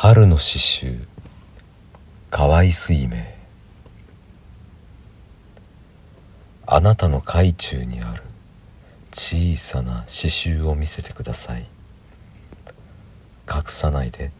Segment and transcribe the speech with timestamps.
[0.00, 1.00] 春の詩集
[2.30, 3.16] 河合水明。
[6.66, 8.22] あなたの海中にある
[9.12, 11.66] 小さな詩集を見せてください。
[13.52, 14.30] 隠さないで。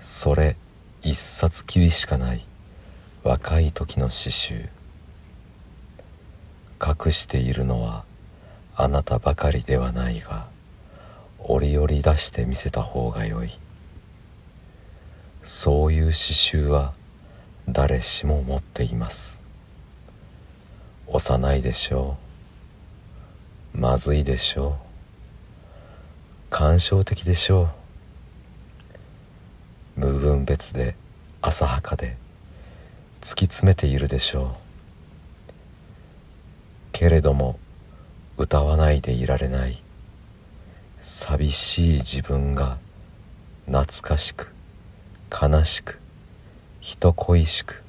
[0.00, 0.56] それ
[1.02, 2.42] 一冊きりしかない。
[3.22, 4.70] 若い時の詩集
[6.82, 8.06] 隠しているのは
[8.76, 10.46] あなたばかりではないが
[11.38, 13.50] 折々出して見せた方がよい。
[15.46, 16.92] そういう詩集は
[17.68, 19.44] 誰しも持っています。
[21.06, 22.16] 幼いでしょ
[23.72, 23.78] う。
[23.80, 24.72] まずいでしょう。
[26.50, 27.68] 感傷的でしょ
[29.96, 30.00] う。
[30.00, 30.96] 無分別で
[31.40, 32.16] 浅はかで
[33.20, 34.58] 突き詰めているでしょう。
[36.90, 37.60] けれども
[38.36, 39.80] 歌わないでいられない
[41.02, 42.78] 寂しい自分が
[43.66, 44.55] 懐かしく
[45.30, 45.98] 悲しく
[46.80, 47.82] 人恋しく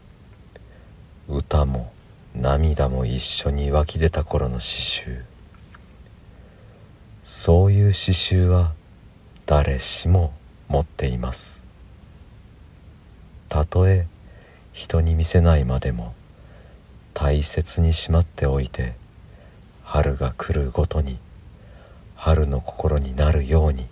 [1.30, 1.92] 歌も
[2.36, 5.24] 涙も一緒に湧き出た頃の詩集
[7.24, 8.74] そういう詩集は
[9.46, 10.34] 誰しも
[10.68, 11.64] 持っています。
[13.50, 14.08] たとえ
[14.74, 16.14] 人に見せないまでも
[17.14, 18.96] 大切にしまっておいて
[19.84, 21.18] 春が来るごとに
[22.16, 23.88] 春の心になるように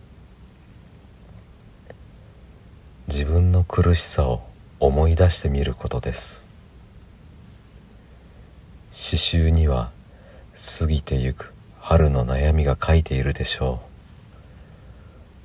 [3.17, 4.41] 自分の苦しさを
[4.77, 6.49] 思い出してみることです。
[8.91, 9.91] 詩集には
[10.79, 13.79] 過ぎてゆく春の悩みが書いているでしょ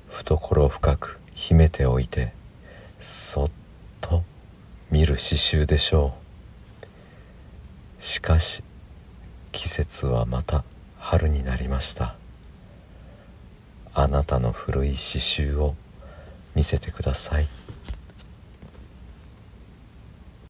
[0.09, 0.13] う。
[0.15, 2.33] 懐深く秘めておいて
[2.99, 3.51] そっ
[4.01, 4.25] と
[4.89, 6.13] 見る詩集でしょ
[8.01, 8.03] う。
[8.03, 8.65] しかし
[9.53, 10.65] 季節はまた
[10.99, 12.15] 春になりました。
[13.93, 15.75] あなたの古い詩集を
[16.55, 17.47] 見せてください。